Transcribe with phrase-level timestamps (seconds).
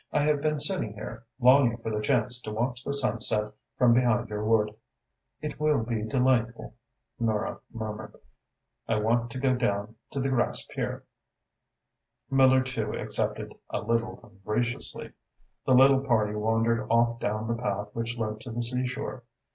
[0.11, 4.29] "I have been sitting here, longing for the chance to watch the sunset from behind
[4.29, 4.73] your wood."
[5.41, 6.73] "It will be delightful,"
[7.19, 8.15] Nora murmured.
[8.87, 11.03] "I want to go down to the grass pier."
[12.31, 15.13] Miller too accepted, a little ungraciously.
[15.67, 19.23] The little party wandered off down the path which led to the seashore.